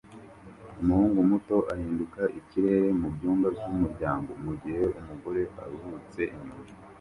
Umuhungu 0.81 1.19
muto 1.31 1.57
ahinduka 1.73 2.21
ikirere 2.39 2.87
mubyumba 2.99 3.47
byumuryango 3.55 4.29
mugihe 4.43 4.83
umugore 4.99 5.41
aruhutse 5.61 6.21
inyuma 6.35 6.55